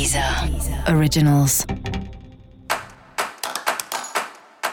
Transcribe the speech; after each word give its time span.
Deezer 0.00 0.24
Originals. 0.96 1.66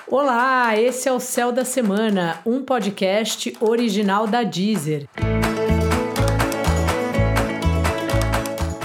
Olá, 0.08 0.80
esse 0.80 1.10
é 1.10 1.12
o 1.12 1.20
Céu 1.20 1.52
da 1.52 1.66
Semana, 1.66 2.40
um 2.46 2.64
podcast 2.64 3.54
original 3.60 4.26
da 4.26 4.44
Deezer. 4.44 5.06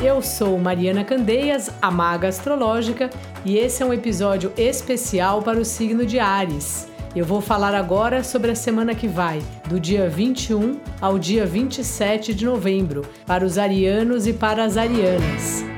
Eu 0.03 0.21
sou 0.21 0.59
Mariana 0.59 1.05
Candeias, 1.05 1.71
a 1.81 1.93
maga 1.93 2.27
astrológica, 2.27 3.09
e 3.45 3.57
esse 3.57 3.85
é 3.85 3.87
um 3.87 3.93
episódio 3.93 4.53
especial 4.57 5.43
para 5.43 5.61
o 5.61 5.65
signo 5.65 6.05
de 6.05 6.19
Ares. 6.19 6.89
Eu 7.15 7.25
vou 7.25 7.41
falar 7.41 7.73
agora 7.73 8.25
sobre 8.25 8.51
a 8.51 8.57
semana 8.57 8.97
que 8.97 9.07
vai, 9.07 9.41
do 9.69 9.79
dia 9.79 10.09
21 10.09 10.81
ao 11.01 11.21
dia 11.21 11.47
27 11.47 12.35
de 12.35 12.45
novembro, 12.47 13.03
para 13.25 13.45
os 13.45 13.59
arianos 13.59 14.27
e 14.27 14.33
para 14.33 14.65
as 14.65 14.77
arianas. 14.77 15.72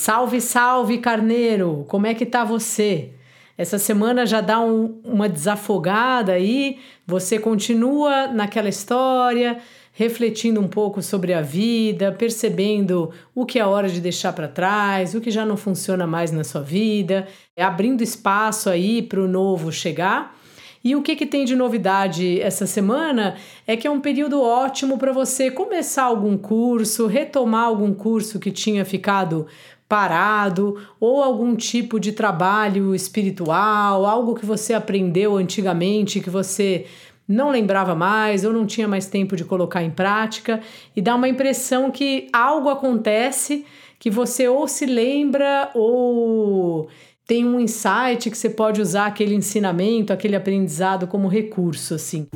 Salve, 0.00 0.40
salve, 0.40 0.98
carneiro! 0.98 1.84
Como 1.88 2.06
é 2.06 2.14
que 2.14 2.24
tá 2.24 2.44
você? 2.44 3.10
Essa 3.58 3.80
semana 3.80 4.24
já 4.24 4.40
dá 4.40 4.60
um, 4.60 5.00
uma 5.02 5.28
desafogada 5.28 6.34
aí, 6.34 6.78
você 7.04 7.36
continua 7.36 8.28
naquela 8.28 8.68
história, 8.68 9.58
refletindo 9.92 10.60
um 10.60 10.68
pouco 10.68 11.02
sobre 11.02 11.34
a 11.34 11.42
vida, 11.42 12.12
percebendo 12.12 13.10
o 13.34 13.44
que 13.44 13.58
é 13.58 13.66
hora 13.66 13.88
de 13.88 14.00
deixar 14.00 14.32
para 14.32 14.46
trás, 14.46 15.16
o 15.16 15.20
que 15.20 15.32
já 15.32 15.44
não 15.44 15.56
funciona 15.56 16.06
mais 16.06 16.30
na 16.30 16.44
sua 16.44 16.62
vida, 16.62 17.26
abrindo 17.58 18.00
espaço 18.00 18.70
aí 18.70 19.02
para 19.02 19.20
o 19.20 19.26
novo 19.26 19.72
chegar. 19.72 20.38
E 20.84 20.94
o 20.94 21.02
que, 21.02 21.16
que 21.16 21.26
tem 21.26 21.44
de 21.44 21.56
novidade 21.56 22.40
essa 22.40 22.66
semana 22.66 23.36
é 23.66 23.76
que 23.76 23.86
é 23.86 23.90
um 23.90 24.00
período 24.00 24.40
ótimo 24.40 24.96
para 24.96 25.12
você 25.12 25.50
começar 25.50 26.04
algum 26.04 26.38
curso, 26.38 27.08
retomar 27.08 27.64
algum 27.64 27.92
curso 27.92 28.38
que 28.38 28.52
tinha 28.52 28.84
ficado 28.84 29.48
parado, 29.88 30.76
ou 31.00 31.22
algum 31.22 31.56
tipo 31.56 31.98
de 31.98 32.12
trabalho 32.12 32.94
espiritual, 32.94 34.04
algo 34.04 34.34
que 34.34 34.44
você 34.44 34.74
aprendeu 34.74 35.36
antigamente 35.36 36.20
que 36.20 36.28
você 36.28 36.84
não 37.26 37.50
lembrava 37.50 37.94
mais 37.94 38.44
ou 38.44 38.52
não 38.52 38.66
tinha 38.66 38.88
mais 38.88 39.06
tempo 39.06 39.36
de 39.36 39.44
colocar 39.44 39.82
em 39.82 39.90
prática 39.90 40.60
e 40.96 41.00
dá 41.00 41.14
uma 41.14 41.28
impressão 41.28 41.90
que 41.90 42.28
algo 42.32 42.68
acontece 42.68 43.64
que 43.98 44.10
você 44.10 44.48
ou 44.48 44.68
se 44.68 44.86
lembra 44.86 45.70
ou 45.74 46.88
tem 47.26 47.44
um 47.44 47.60
insight 47.60 48.30
que 48.30 48.38
você 48.38 48.48
pode 48.48 48.80
usar 48.80 49.06
aquele 49.06 49.34
ensinamento, 49.34 50.12
aquele 50.12 50.36
aprendizado 50.36 51.06
como 51.06 51.28
recurso 51.28 51.94
assim. 51.94 52.26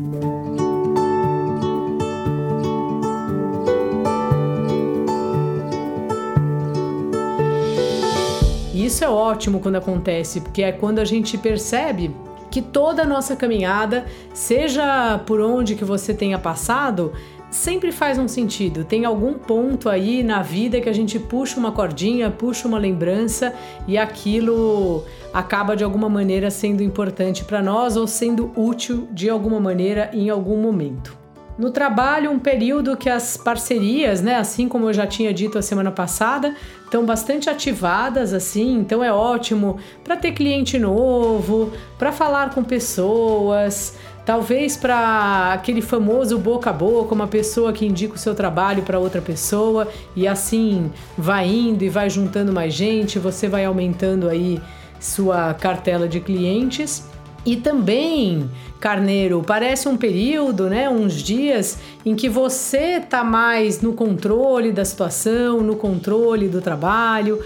E 8.82 8.86
isso 8.86 9.04
é 9.04 9.08
ótimo 9.08 9.60
quando 9.60 9.76
acontece, 9.76 10.40
porque 10.40 10.60
é 10.60 10.72
quando 10.72 10.98
a 10.98 11.04
gente 11.04 11.38
percebe 11.38 12.10
que 12.50 12.60
toda 12.60 13.02
a 13.02 13.06
nossa 13.06 13.36
caminhada, 13.36 14.06
seja 14.34 15.20
por 15.24 15.40
onde 15.40 15.76
que 15.76 15.84
você 15.84 16.12
tenha 16.12 16.36
passado, 16.36 17.12
sempre 17.48 17.92
faz 17.92 18.18
um 18.18 18.26
sentido. 18.26 18.84
Tem 18.84 19.04
algum 19.04 19.34
ponto 19.34 19.88
aí 19.88 20.24
na 20.24 20.42
vida 20.42 20.80
que 20.80 20.88
a 20.88 20.92
gente 20.92 21.16
puxa 21.16 21.60
uma 21.60 21.70
cordinha, 21.70 22.28
puxa 22.28 22.66
uma 22.66 22.76
lembrança 22.76 23.54
e 23.86 23.96
aquilo 23.96 25.04
acaba 25.32 25.76
de 25.76 25.84
alguma 25.84 26.08
maneira 26.08 26.50
sendo 26.50 26.82
importante 26.82 27.44
para 27.44 27.62
nós 27.62 27.96
ou 27.96 28.08
sendo 28.08 28.50
útil 28.56 29.06
de 29.12 29.30
alguma 29.30 29.60
maneira 29.60 30.10
em 30.12 30.28
algum 30.28 30.60
momento. 30.60 31.21
No 31.62 31.70
trabalho, 31.70 32.28
um 32.32 32.40
período 32.40 32.96
que 32.96 33.08
as 33.08 33.36
parcerias, 33.36 34.20
né, 34.20 34.34
assim 34.34 34.66
como 34.68 34.88
eu 34.88 34.92
já 34.92 35.06
tinha 35.06 35.32
dito 35.32 35.56
a 35.56 35.62
semana 35.62 35.92
passada, 35.92 36.56
estão 36.84 37.06
bastante 37.06 37.48
ativadas 37.48 38.34
assim, 38.34 38.78
então 38.78 39.02
é 39.04 39.12
ótimo 39.12 39.76
para 40.02 40.16
ter 40.16 40.32
cliente 40.32 40.76
novo, 40.76 41.72
para 41.96 42.10
falar 42.10 42.50
com 42.52 42.64
pessoas, 42.64 43.96
talvez 44.26 44.76
para 44.76 45.52
aquele 45.52 45.80
famoso 45.80 46.36
boca 46.36 46.70
a 46.70 46.72
boca, 46.72 47.14
uma 47.14 47.28
pessoa 47.28 47.72
que 47.72 47.86
indica 47.86 48.16
o 48.16 48.18
seu 48.18 48.34
trabalho 48.34 48.82
para 48.82 48.98
outra 48.98 49.22
pessoa 49.22 49.86
e 50.16 50.26
assim 50.26 50.90
vai 51.16 51.46
indo 51.48 51.84
e 51.84 51.88
vai 51.88 52.10
juntando 52.10 52.52
mais 52.52 52.74
gente, 52.74 53.20
você 53.20 53.46
vai 53.46 53.64
aumentando 53.64 54.28
aí 54.28 54.60
sua 54.98 55.54
cartela 55.54 56.08
de 56.08 56.18
clientes. 56.18 57.08
E 57.44 57.56
também, 57.56 58.48
Carneiro, 58.78 59.42
parece 59.44 59.88
um 59.88 59.96
período, 59.96 60.68
né, 60.68 60.88
uns 60.88 61.14
dias 61.14 61.78
em 62.06 62.14
que 62.14 62.28
você 62.28 63.00
tá 63.00 63.24
mais 63.24 63.80
no 63.80 63.92
controle 63.92 64.70
da 64.70 64.84
situação, 64.84 65.60
no 65.60 65.74
controle 65.74 66.48
do 66.48 66.60
trabalho, 66.60 67.42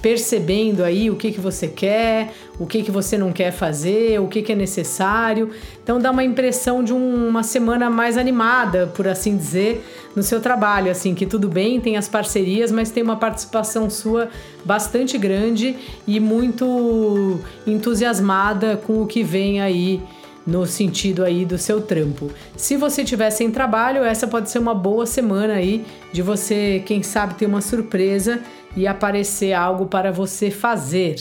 percebendo 0.00 0.82
aí 0.82 1.10
o 1.10 1.16
que, 1.16 1.30
que 1.30 1.40
você 1.40 1.68
quer, 1.68 2.32
o 2.58 2.66
que, 2.66 2.82
que 2.82 2.90
você 2.90 3.18
não 3.18 3.32
quer 3.32 3.50
fazer, 3.52 4.20
o 4.20 4.28
que, 4.28 4.42
que 4.42 4.52
é 4.52 4.54
necessário. 4.54 5.50
Então 5.82 5.98
dá 5.98 6.10
uma 6.10 6.24
impressão 6.24 6.82
de 6.82 6.92
um, 6.92 7.28
uma 7.28 7.42
semana 7.42 7.90
mais 7.90 8.16
animada, 8.16 8.86
por 8.94 9.06
assim 9.06 9.36
dizer, 9.36 9.84
no 10.14 10.22
seu 10.22 10.40
trabalho, 10.40 10.90
assim, 10.90 11.14
que 11.14 11.26
tudo 11.26 11.48
bem, 11.48 11.80
tem 11.80 11.96
as 11.96 12.08
parcerias, 12.08 12.72
mas 12.72 12.90
tem 12.90 13.02
uma 13.02 13.16
participação 13.16 13.88
sua 13.88 14.28
bastante 14.64 15.16
grande 15.16 15.76
e 16.06 16.18
muito 16.18 17.38
entusiasmada 17.66 18.76
com 18.76 19.02
o 19.02 19.06
que 19.06 19.22
vem 19.22 19.60
aí 19.60 20.02
no 20.50 20.66
sentido 20.66 21.24
aí 21.24 21.44
do 21.44 21.56
seu 21.56 21.80
trampo. 21.80 22.30
Se 22.56 22.76
você 22.76 23.04
tiver 23.04 23.30
sem 23.30 23.50
trabalho, 23.50 24.02
essa 24.02 24.26
pode 24.26 24.50
ser 24.50 24.58
uma 24.58 24.74
boa 24.74 25.06
semana 25.06 25.54
aí 25.54 25.86
de 26.12 26.20
você, 26.20 26.82
quem 26.84 27.02
sabe, 27.02 27.34
ter 27.34 27.46
uma 27.46 27.60
surpresa 27.60 28.40
e 28.76 28.86
aparecer 28.86 29.52
algo 29.52 29.86
para 29.86 30.10
você 30.10 30.50
fazer. 30.50 31.16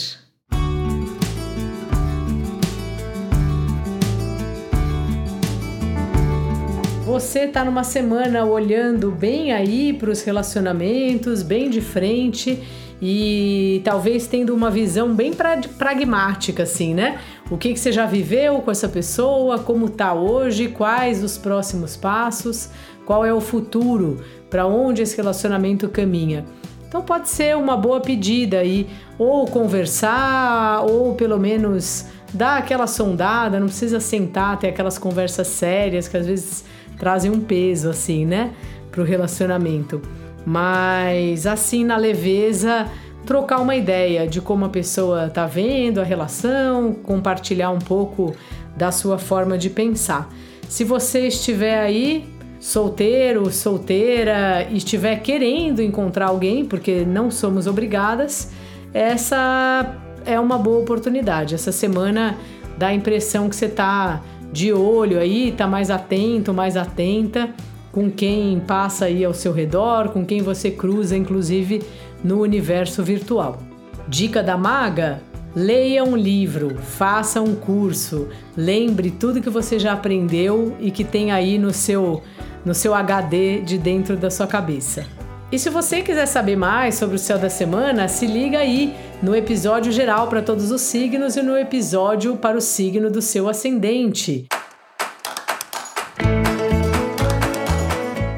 Você 7.09 7.45
está 7.45 7.65
numa 7.65 7.83
semana 7.83 8.45
olhando 8.45 9.09
bem 9.09 9.51
aí 9.51 9.93
para 9.93 10.11
os 10.11 10.21
relacionamentos, 10.21 11.41
bem 11.41 11.67
de 11.67 11.81
frente 11.81 12.61
e 13.01 13.81
talvez 13.83 14.27
tendo 14.27 14.53
uma 14.53 14.69
visão 14.69 15.15
bem 15.15 15.33
pragmática, 15.75 16.61
assim, 16.61 16.93
né? 16.93 17.19
O 17.49 17.57
que, 17.57 17.73
que 17.73 17.79
você 17.79 17.91
já 17.91 18.05
viveu 18.05 18.61
com 18.61 18.69
essa 18.69 18.87
pessoa, 18.87 19.57
como 19.57 19.89
tá 19.89 20.13
hoje, 20.13 20.67
quais 20.67 21.23
os 21.23 21.35
próximos 21.35 21.97
passos, 21.97 22.69
qual 23.07 23.25
é 23.25 23.33
o 23.33 23.41
futuro, 23.41 24.23
para 24.47 24.67
onde 24.67 25.01
esse 25.01 25.17
relacionamento 25.17 25.89
caminha. 25.89 26.45
Então 26.87 27.01
pode 27.01 27.27
ser 27.29 27.57
uma 27.57 27.75
boa 27.75 27.99
pedida 27.99 28.59
aí, 28.59 28.87
ou 29.17 29.47
conversar, 29.47 30.85
ou 30.87 31.15
pelo 31.15 31.39
menos 31.39 32.05
dar 32.31 32.59
aquela 32.59 32.85
sondada, 32.85 33.59
não 33.59 33.65
precisa 33.65 33.99
sentar, 33.99 34.59
ter 34.59 34.67
aquelas 34.67 34.99
conversas 34.99 35.47
sérias 35.47 36.07
que 36.07 36.15
às 36.15 36.27
vezes 36.27 36.63
trazem 36.99 37.31
um 37.31 37.39
peso 37.39 37.89
assim, 37.89 38.25
né, 38.25 38.51
pro 38.91 39.03
relacionamento. 39.03 40.01
Mas 40.45 41.47
assim 41.47 41.83
na 41.83 41.97
leveza, 41.97 42.87
trocar 43.25 43.59
uma 43.59 43.75
ideia 43.75 44.27
de 44.27 44.41
como 44.41 44.65
a 44.65 44.69
pessoa 44.69 45.29
tá 45.29 45.45
vendo 45.45 45.99
a 45.99 46.03
relação, 46.03 46.93
compartilhar 46.93 47.71
um 47.71 47.79
pouco 47.79 48.35
da 48.75 48.91
sua 48.91 49.17
forma 49.17 49.57
de 49.57 49.69
pensar. 49.69 50.29
Se 50.67 50.83
você 50.83 51.27
estiver 51.27 51.79
aí 51.79 52.25
solteiro, 52.59 53.49
solteira 53.51 54.67
e 54.69 54.77
estiver 54.77 55.17
querendo 55.21 55.81
encontrar 55.81 56.27
alguém, 56.27 56.65
porque 56.65 57.05
não 57.05 57.31
somos 57.31 57.67
obrigadas, 57.67 58.51
essa 58.93 59.95
é 60.25 60.39
uma 60.39 60.57
boa 60.57 60.79
oportunidade. 60.79 61.55
Essa 61.55 61.71
semana 61.71 62.37
dá 62.77 62.87
a 62.87 62.93
impressão 62.93 63.49
que 63.49 63.55
você 63.55 63.65
está 63.65 64.21
de 64.51 64.73
olho 64.73 65.19
aí, 65.19 65.49
está 65.49 65.67
mais 65.67 65.89
atento, 65.89 66.53
mais 66.53 66.75
atenta 66.75 67.53
com 67.91 68.09
quem 68.09 68.59
passa 68.59 69.05
aí 69.05 69.23
ao 69.25 69.33
seu 69.33 69.51
redor, 69.51 70.09
com 70.09 70.25
quem 70.25 70.41
você 70.41 70.71
cruza, 70.71 71.17
inclusive 71.17 71.81
no 72.23 72.41
universo 72.41 73.03
virtual. 73.03 73.59
Dica 74.07 74.43
da 74.43 74.57
maga: 74.57 75.21
Leia 75.55 76.03
um 76.03 76.15
livro, 76.15 76.77
faça 76.77 77.41
um 77.41 77.55
curso, 77.55 78.27
lembre 78.55 79.11
tudo 79.11 79.41
que 79.41 79.49
você 79.49 79.79
já 79.79 79.93
aprendeu 79.93 80.75
e 80.79 80.91
que 80.91 81.03
tem 81.03 81.31
aí 81.31 81.57
no 81.57 81.73
seu 81.73 82.21
no 82.63 82.75
seu 82.75 82.93
HD 82.93 83.61
de 83.61 83.77
dentro 83.77 84.17
da 84.17 84.29
sua 84.29 84.45
cabeça. 84.45 85.18
E 85.51 85.57
se 85.57 85.69
você 85.69 86.03
quiser 86.03 86.27
saber 86.27 86.55
mais 86.55 86.95
sobre 86.95 87.15
o 87.15 87.19
céu 87.19 87.39
da 87.39 87.49
semana, 87.49 88.07
se 88.07 88.27
liga 88.27 88.59
aí 88.59 88.95
no 89.21 89.35
episódio 89.35 89.91
geral 89.91 90.27
para 90.27 90.43
todos 90.43 90.69
os 90.69 90.81
signos 90.81 91.35
e 91.35 91.41
no 91.41 91.57
episódio 91.57 92.35
para 92.37 92.55
o 92.57 92.61
signo 92.61 93.09
do 93.09 93.21
seu 93.21 93.49
ascendente. 93.49 94.47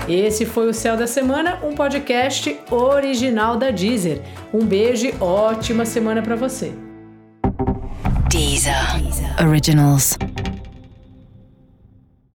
Esse 0.07 0.45
foi 0.45 0.69
o 0.69 0.73
Céu 0.73 0.97
da 0.97 1.07
Semana, 1.07 1.59
um 1.63 1.73
podcast 1.73 2.57
original 2.69 3.55
da 3.55 3.71
Deezer. 3.71 4.21
Um 4.53 4.65
beijo 4.65 5.07
e 5.07 5.13
ótima 5.21 5.85
semana 5.85 6.21
para 6.21 6.35
você. 6.35 6.73
Deezer. 8.29 9.01
Deezer. 9.01 9.47
Originals. 9.47 10.17